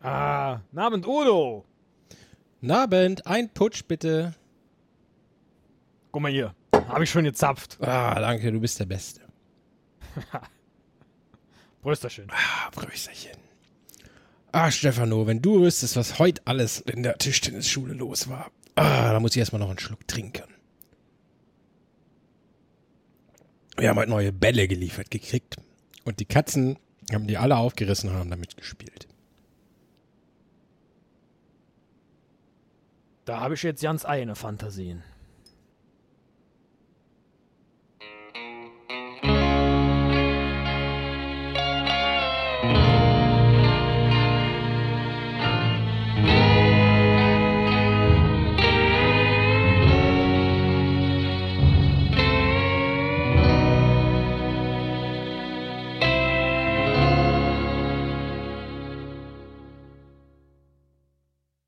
Abend, 0.00 1.06
Udo. 1.06 1.64
Abend, 2.68 3.26
ein 3.26 3.48
Putsch 3.52 3.82
bitte. 3.86 4.34
Guck 6.12 6.22
mal 6.22 6.30
hier, 6.30 6.54
habe 6.72 7.04
ich 7.04 7.10
schon 7.10 7.24
gezapft. 7.24 7.78
Ah, 7.80 8.18
danke, 8.18 8.50
du 8.50 8.60
bist 8.60 8.80
der 8.80 8.86
Beste. 8.86 9.20
Brüsterchen. 11.82 12.26
Ah, 12.30 12.70
Brüsterchen. 12.70 13.36
Ah, 14.52 14.70
Stefano, 14.70 15.26
wenn 15.26 15.42
du 15.42 15.60
wüsstest, 15.60 15.96
was 15.96 16.18
heute 16.18 16.40
alles 16.46 16.80
in 16.80 17.02
der 17.02 17.18
Tischtennisschule 17.18 17.94
los 17.94 18.28
war. 18.28 18.50
Ah, 18.76 19.12
da 19.12 19.20
muss 19.20 19.32
ich 19.32 19.38
erstmal 19.38 19.60
noch 19.60 19.68
einen 19.68 19.78
Schluck 19.78 20.06
trinken. 20.06 20.44
Wir 23.76 23.90
haben 23.90 23.98
heute 23.98 24.10
neue 24.10 24.32
Bälle 24.32 24.66
geliefert 24.66 25.10
gekriegt. 25.10 25.56
Und 26.04 26.20
die 26.20 26.24
Katzen 26.24 26.78
haben 27.12 27.26
die 27.26 27.36
alle 27.36 27.56
aufgerissen 27.56 28.10
und 28.10 28.16
haben 28.16 28.30
damit 28.30 28.56
gespielt. 28.56 29.07
Da 33.28 33.40
habe 33.40 33.52
ich 33.56 33.62
jetzt 33.62 33.82
ganz 33.82 34.06
eigene 34.06 34.34
Fantasien. 34.34 35.02